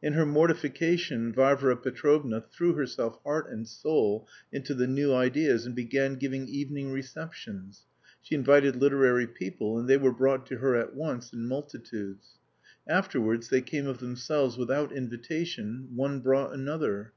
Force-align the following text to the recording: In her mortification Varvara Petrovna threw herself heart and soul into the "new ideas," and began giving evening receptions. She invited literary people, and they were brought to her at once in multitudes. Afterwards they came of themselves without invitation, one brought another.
In 0.00 0.14
her 0.14 0.24
mortification 0.24 1.34
Varvara 1.34 1.76
Petrovna 1.76 2.40
threw 2.50 2.72
herself 2.72 3.20
heart 3.24 3.50
and 3.50 3.68
soul 3.68 4.26
into 4.50 4.72
the 4.72 4.86
"new 4.86 5.12
ideas," 5.12 5.66
and 5.66 5.74
began 5.74 6.14
giving 6.14 6.48
evening 6.48 6.90
receptions. 6.92 7.84
She 8.22 8.34
invited 8.34 8.76
literary 8.76 9.26
people, 9.26 9.78
and 9.78 9.86
they 9.86 9.98
were 9.98 10.14
brought 10.14 10.46
to 10.46 10.56
her 10.60 10.76
at 10.76 10.94
once 10.94 11.30
in 11.34 11.46
multitudes. 11.46 12.38
Afterwards 12.88 13.50
they 13.50 13.60
came 13.60 13.86
of 13.86 13.98
themselves 13.98 14.56
without 14.56 14.92
invitation, 14.92 15.88
one 15.94 16.20
brought 16.20 16.54
another. 16.54 17.12